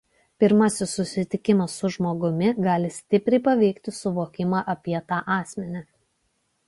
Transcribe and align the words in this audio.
Pirmasis 0.43 0.93
susitikimas 0.99 1.75
su 1.81 1.91
žmogumi 1.95 2.49
gali 2.69 2.91
stipriai 2.97 3.43
paveikti 3.49 3.95
suvokimą 3.99 4.65
apie 4.75 5.05
tą 5.13 5.21
asmenį. 5.37 5.85